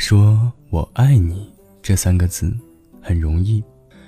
[0.00, 1.46] 说我爱你
[1.82, 2.50] 这三个字
[3.02, 3.62] 很容易，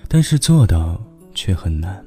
[0.08, 0.98] 但是做到
[1.34, 2.02] 却很难。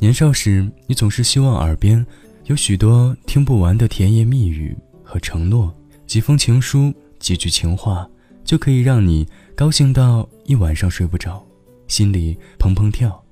[0.00, 2.04] 年少时，你总是希望耳边
[2.46, 5.72] 有许多听不完的甜言蜜语和承诺，
[6.04, 8.06] 几封情书，几句情话，
[8.44, 11.40] 就可以让你高兴到一晚上睡不着，
[11.86, 13.22] 心里砰砰跳。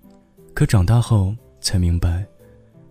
[0.54, 2.24] 可长大后才明白，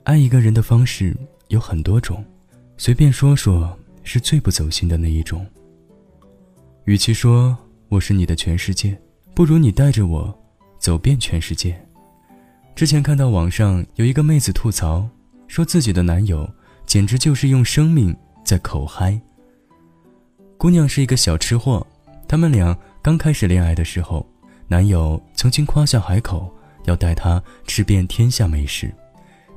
[0.04, 1.16] 爱一个人的方式
[1.48, 2.24] 有很多种，
[2.78, 5.46] 随便说说是最不走心的那一种。
[6.88, 7.56] 与其说
[7.90, 8.98] 我是你的全世界，
[9.36, 10.34] 不如你带着我
[10.80, 11.78] 走遍全世界。
[12.76, 15.06] 之前看到网上有一个妹子吐槽，
[15.50, 16.50] 说自己的男友
[16.86, 19.20] 简直就是用生命在口嗨。
[20.58, 21.86] 姑娘是一个小吃货，
[22.26, 24.26] 他们俩刚开始恋爱的时候，
[24.70, 26.50] 男友曾经夸下海口
[26.86, 28.90] 要带她吃遍天下美食，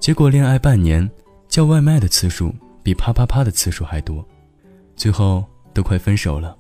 [0.01, 1.09] 结果恋爱半年，
[1.49, 4.27] 叫外卖的次数比啪啪啪的次数还多，
[4.97, 6.57] 最后都快分手了，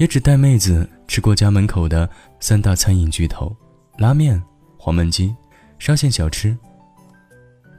[0.00, 2.08] 也只带妹子吃过家门口的
[2.40, 3.54] 三大餐饮巨头：
[3.98, 4.42] 拉面、
[4.78, 5.36] 黄焖鸡。
[5.78, 6.56] 沙县小吃。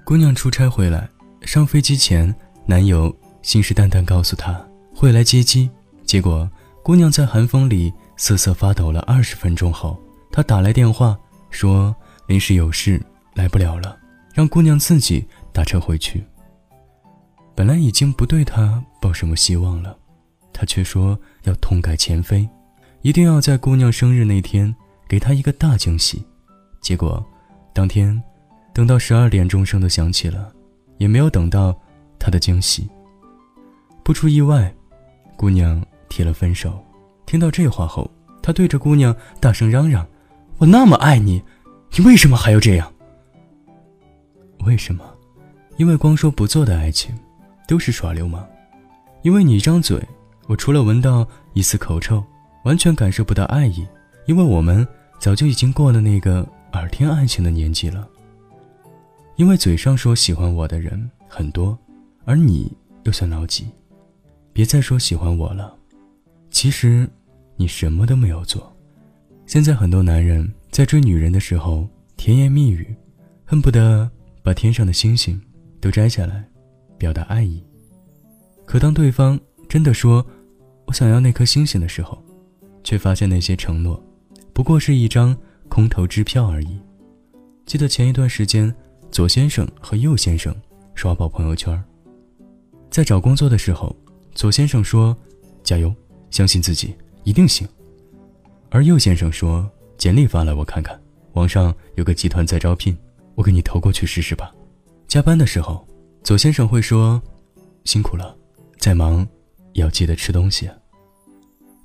[0.06, 1.10] 姑娘出差回来，
[1.42, 2.34] 上飞机前，
[2.68, 5.68] 男友信誓旦旦告诉她会来接机。
[6.04, 6.48] 结果，
[6.84, 10.00] 姑娘在寒风里瑟瑟发抖了二十分钟后，
[10.32, 11.18] 他打来电话
[11.50, 11.96] 说
[12.28, 13.02] 临时有事
[13.34, 13.98] 来不了了，
[14.32, 16.24] 让姑娘自己打车回去。
[17.56, 19.98] 本来已经不对他抱什么希望了，
[20.62, 22.48] 他却说要痛改前非，
[23.02, 24.72] 一定要在姑娘生日那天
[25.08, 26.24] 给她一个大惊喜。
[26.80, 27.26] 结果。
[27.74, 28.22] 当天，
[28.74, 30.54] 等到十二点钟声都响起了，
[30.98, 31.76] 也没有等到
[32.20, 32.88] 他的惊喜。
[34.04, 34.72] 不出意外，
[35.36, 36.80] 姑娘提了分手。
[37.26, 38.12] 听到这话后，
[38.44, 40.06] 他对着姑娘大声嚷嚷
[40.60, 41.42] ：“我那么爱你，
[41.98, 42.94] 你为什么还要这样？
[44.66, 45.04] 为什么？
[45.78, 47.18] 因为光说不做的爱情，
[47.68, 48.46] 都是耍流氓。
[49.24, 50.00] 因为你一张嘴，
[50.48, 52.24] 我除了闻到一丝口臭，
[52.64, 53.88] 完全感受不到爱意。
[54.26, 54.88] 因为我们
[55.20, 58.08] 早就已经过了那个。”耳听爱情的年纪了，
[59.36, 61.78] 因为嘴上说喜欢我的人很多，
[62.24, 62.72] 而你
[63.04, 63.68] 又算老几？
[64.54, 65.76] 别再说喜欢我了，
[66.50, 67.06] 其实
[67.58, 68.74] 你什么都没有做。
[69.46, 71.86] 现在很多男人在追女人的时候
[72.16, 72.96] 甜言蜜语，
[73.44, 74.10] 恨不得
[74.42, 75.38] 把天上的星星
[75.82, 76.42] 都摘下来，
[76.98, 77.62] 表达爱意。
[78.66, 79.38] 可当对方
[79.72, 80.26] 真的说
[80.86, 82.22] “我想要那颗星星”的时候，
[82.84, 84.04] 却发现那些承诺
[84.52, 85.34] 不过是一张。
[85.70, 86.78] 空头支票而已。
[87.66, 88.76] 记得前一段时间，
[89.10, 90.54] 左先生和右先生
[90.96, 91.82] 刷爆朋友圈。
[92.90, 93.96] 在找工作的时候，
[94.36, 95.16] 左先生说
[95.64, 95.96] ：“加油，
[96.30, 96.94] 相信自己，
[97.24, 97.66] 一定行。”
[98.70, 101.02] 而右先生说：“简历发来我看看，
[101.36, 102.98] 网上有个集团在招聘，
[103.36, 104.54] 我给你投过去试试吧。”
[105.08, 105.88] 加班的时候，
[106.22, 107.22] 左先生会说
[107.86, 108.36] ：“辛苦了，
[108.78, 109.26] 再忙
[109.74, 110.70] 要记得吃东西。”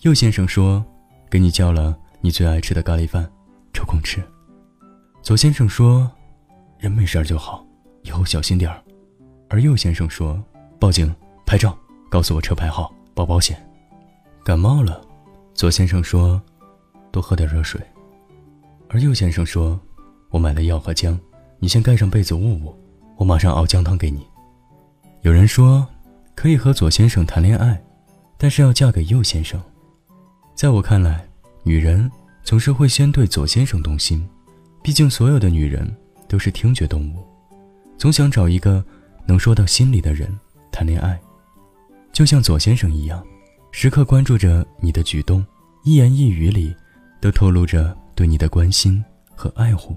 [0.02, 0.84] 右先生说
[1.30, 3.28] ：“给你叫了你最爱吃的咖喱饭。”
[3.72, 4.22] 抽空吃。
[5.22, 6.10] 左先生说
[6.78, 7.66] ：“人没事就好，
[8.02, 8.82] 以后小心点儿。”
[9.50, 10.42] 而右先生说
[10.80, 11.14] ：“报警
[11.44, 11.76] 拍照，
[12.10, 13.60] 告诉我车牌号，报保险。”
[14.44, 15.00] 感冒了，
[15.54, 16.40] 左先生说
[17.12, 17.80] ：“多喝点热水。”
[18.88, 19.78] 而右先生说
[20.30, 21.18] ：“我买了药和姜，
[21.58, 22.74] 你先盖上被子捂捂，
[23.16, 24.26] 我马上熬姜汤给你。”
[25.22, 25.86] 有人说
[26.36, 27.82] 可以和左先生谈恋爱，
[28.38, 29.60] 但是要嫁给右先生。
[30.54, 31.26] 在我看来，
[31.64, 32.08] 女人。
[32.44, 34.24] 总是会先对左先生动心，
[34.80, 35.84] 毕竟所有的女人
[36.28, 37.26] 都是听觉动物，
[37.98, 38.84] 总想找一个
[39.26, 40.32] 能说到心里的人
[40.70, 41.20] 谈恋爱，
[42.12, 43.20] 就像左先生一样，
[43.72, 45.44] 时刻关注着你的举动，
[45.82, 46.72] 一言一语里
[47.20, 49.04] 都透露着对你的关心
[49.34, 49.96] 和爱护。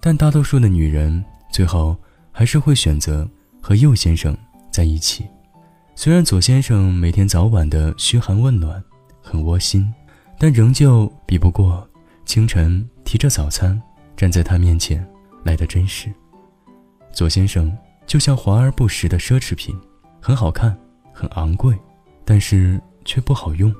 [0.00, 1.96] 但大多数的女人最后
[2.32, 3.24] 还是会选择
[3.60, 4.36] 和右先生
[4.72, 5.24] 在一起，
[6.02, 8.82] 虽然左先生每天早晚的嘘寒问暖，
[9.22, 9.88] 很窝心。
[10.36, 11.88] 但仍旧比不过
[12.24, 13.80] 清晨提着早餐
[14.16, 15.08] 站在他面前
[15.44, 16.12] 来的真实。
[17.12, 17.72] 左先生
[18.04, 19.78] 就像华而不实的奢侈品，
[20.20, 20.76] 很好看，
[21.12, 21.78] 很昂贵，
[22.24, 23.72] 但是却不好用；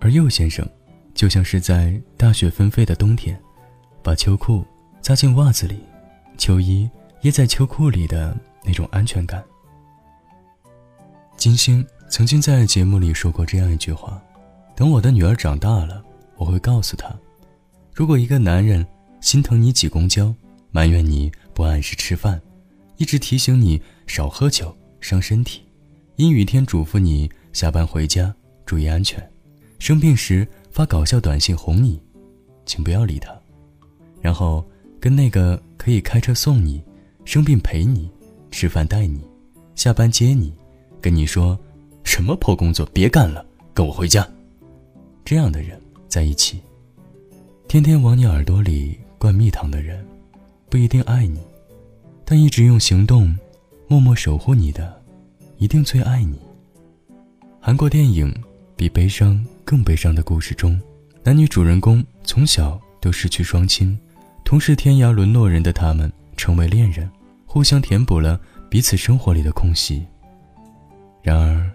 [0.00, 0.68] 而右先生
[1.14, 3.40] 就像是在大雪纷飞的冬天，
[4.02, 4.66] 把秋裤
[5.00, 5.78] 扎进袜子里，
[6.36, 6.90] 秋衣
[7.22, 9.40] 掖在秋裤里的那种安全感。
[11.36, 14.20] 金星曾经在节目里说过这样一句话。
[14.74, 16.02] 等我的女儿长大了，
[16.36, 17.14] 我会告诉她：
[17.92, 18.84] 如果一个男人
[19.20, 20.34] 心疼你挤公交，
[20.70, 22.40] 埋怨你不按时吃饭，
[22.96, 25.62] 一直提醒你少喝酒伤身体，
[26.16, 28.34] 阴雨天嘱咐你下班回家
[28.64, 29.22] 注意安全，
[29.78, 32.00] 生病时发搞笑短信哄你，
[32.64, 33.30] 请不要理他，
[34.20, 34.64] 然后
[34.98, 36.82] 跟那个可以开车送你、
[37.24, 38.10] 生病陪你、
[38.50, 39.22] 吃饭带你、
[39.74, 40.52] 下班接你、
[41.00, 41.58] 跟你说
[42.04, 44.26] 什么破工作别干了，跟我回家。
[45.24, 46.60] 这样的人在一起。
[47.68, 50.06] 天天往你耳朵里灌蜜糖的人，
[50.70, 51.40] 不一定爱你，
[52.24, 53.36] 但一直用行动
[53.88, 55.02] 默默守护你的，
[55.58, 56.38] 一定最爱你。
[57.60, 58.32] 韩国电影
[58.76, 60.80] 《比悲伤更悲伤的故事》中，
[61.24, 63.98] 男女主人公从小都失去双亲，
[64.44, 67.10] 同是天涯沦落人的他们成为恋人，
[67.44, 68.40] 互相填补了
[68.70, 70.06] 彼此生活里的空隙。
[71.26, 71.68] 然而，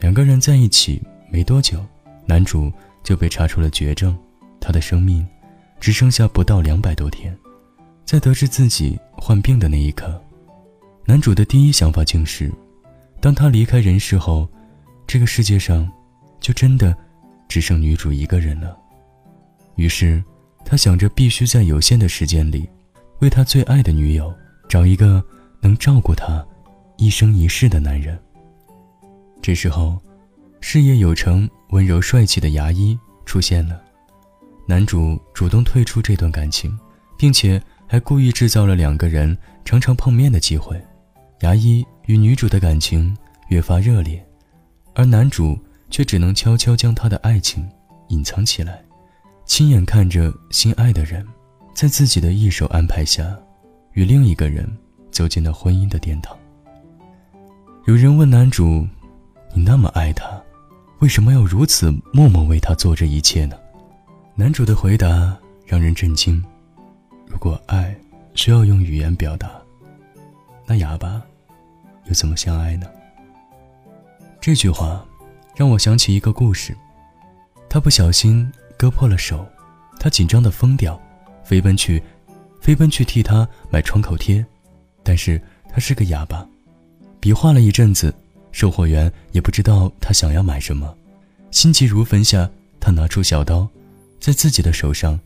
[0.00, 0.98] 两个人在一起
[1.28, 1.84] 没多久，
[2.24, 2.72] 男主
[3.02, 4.16] 就被查出了绝症，
[4.58, 5.28] 他的生命
[5.78, 7.36] 只剩下不到两百多天。
[8.06, 10.18] 在得知自己患病的那一刻，
[11.04, 12.50] 男主的第一想法竟是：
[13.20, 14.48] 当他离开人世后。
[15.06, 15.86] 这个世界上，
[16.40, 16.96] 就真的
[17.46, 18.74] 只剩女主一个人了。
[19.76, 20.24] 于是，
[20.64, 22.66] 他想着必须在有限的时间里，
[23.18, 24.34] 为他最爱的女友
[24.66, 25.22] 找一个
[25.60, 26.42] 能照顾他
[26.96, 28.18] 一生一世的男人。
[29.44, 30.00] 这时候，
[30.62, 33.78] 事业有成、温柔帅气的牙医出现了。
[34.64, 36.74] 男主主动退出这段感情，
[37.18, 40.82] 并且还故意制造了两个人常常碰面的机会。
[41.40, 43.14] 牙医与女主的感情
[43.48, 44.26] 越发热烈。
[44.94, 45.58] 而男主
[45.90, 47.68] 却只能悄悄将他的爱情
[48.08, 48.82] 隐藏起来，
[49.44, 51.22] 亲眼看着心爱的人，
[51.74, 53.38] 在自己的一手安排下，
[53.92, 54.66] 与另一个人
[55.10, 56.34] 走进了婚姻的殿堂。
[57.84, 58.88] 有人问男主
[59.54, 60.42] ：“你那么爱他，
[60.98, 63.56] 为什么要如此默默为他做这一切呢？”
[64.34, 66.44] 男主的回答让人震惊
[67.26, 67.96] ：“如果爱
[68.34, 69.48] 需要用语言表达，
[70.66, 71.22] 那哑巴
[72.06, 72.86] 又怎么相爱呢？”
[74.40, 75.06] 这句话
[75.54, 76.76] 让我想起一个故事。
[77.68, 79.46] 他不小心割破了手，
[80.00, 81.00] 他紧张的疯掉，
[81.44, 82.02] 飞奔去，
[82.60, 84.44] 飞奔去替他买创口贴。
[85.02, 86.46] 但是他是个哑巴，
[87.20, 88.14] 比划了一阵子，
[88.54, 90.96] 售货员也不知道他想要买什么。
[91.50, 92.48] 心急如焚下，
[92.78, 93.68] 他拿出小刀，
[94.20, 95.18] 在自己的手上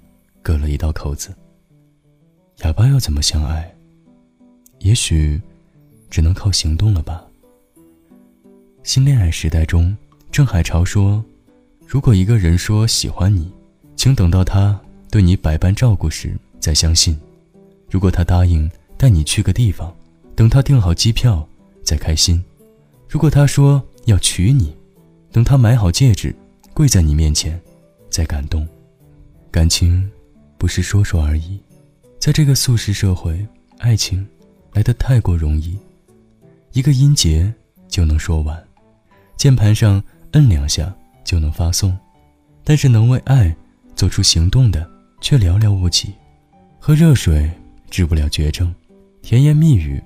[0.43, 1.29] 割了一道口子。
[2.63, 3.71] 哑巴要怎么相爱？
[4.79, 5.39] 也许
[6.09, 7.23] 只能靠行动了吧。
[8.83, 9.95] 新恋爱时代中，
[10.33, 11.23] 郑海潮说
[11.87, 13.53] ：“如果一个人说喜欢你，
[13.95, 14.81] 请等到他
[15.11, 17.15] 对你百般照顾时再相信；
[17.91, 19.95] 如果他答应带你去个地方，
[20.35, 21.47] 等他订好机票
[21.85, 22.43] 再开心；
[23.09, 24.77] 如果他说要娶你，
[25.33, 26.35] 等他买好戒指
[26.75, 27.59] 跪在你面前
[28.11, 28.69] 再感动。
[29.51, 30.09] 感情
[30.59, 31.59] 不是说说而已，
[32.19, 33.47] 在这个速食社会，
[33.79, 34.27] 爱情
[34.75, 35.79] 来得太过容易，
[36.73, 37.51] 一个音节
[37.89, 38.63] 就能说完。”
[39.39, 40.03] 键盘上
[40.33, 40.95] 摁两下
[41.25, 41.97] 就能发送，
[42.63, 43.57] 但是能为爱
[43.97, 44.89] 做出行动的
[45.23, 46.13] 却寥寥无几。
[46.79, 47.51] 喝热水
[47.89, 48.75] 治不了绝症，
[49.23, 50.03] 甜言蜜语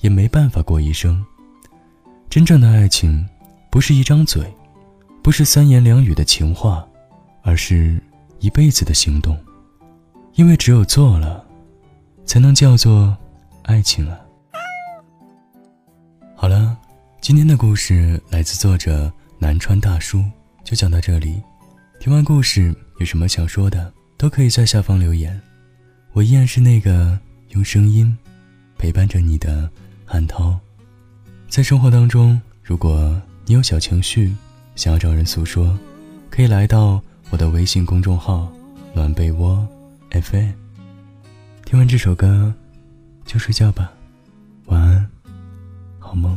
[0.00, 1.24] 也没办法过一生。
[2.34, 3.24] 真正的爱情，
[3.70, 4.52] 不是一张嘴，
[5.22, 6.84] 不是三言两语的情话，
[7.42, 8.02] 而是
[8.40, 9.38] 一辈子的行动。
[10.32, 11.46] 因为只有做了，
[12.24, 13.16] 才能叫做
[13.62, 14.18] 爱情啊。
[16.34, 16.76] 好了。
[17.20, 20.20] 今天的故事来自作者南川大叔，
[20.64, 21.40] 就讲到这里。
[22.00, 25.40] 听完故事有什么想说的，都可以在下方留言。
[26.10, 27.16] 我依然是那个
[27.50, 28.12] 用声音
[28.76, 29.70] 陪伴着你的
[30.04, 30.58] 汉涛。
[31.54, 34.34] 在生活当中，如果你有小情绪
[34.74, 35.78] 想要找人诉说，
[36.28, 38.52] 可以来到我的微信公众号
[38.92, 39.64] “暖被窝
[40.10, 40.50] FM”。
[41.64, 42.52] 听完这首歌，
[43.24, 43.92] 就睡觉吧，
[44.64, 45.08] 晚安，
[46.00, 46.36] 好梦。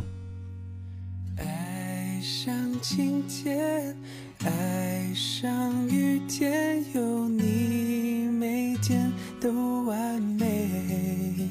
[1.37, 3.97] 爱上晴天，
[4.43, 11.46] 爱上雨天，有你每天都完美。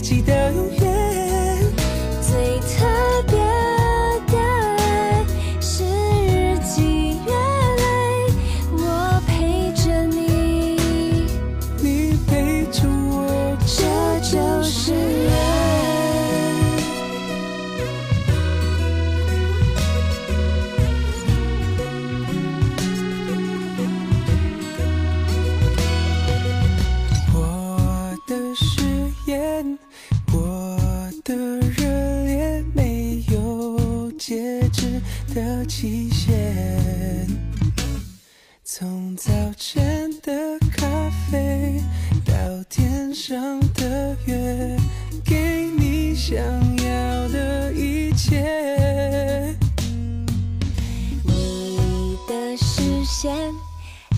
[0.00, 0.35] decide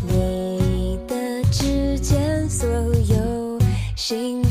[0.06, 3.58] 你的指尖，所有
[3.96, 4.42] 心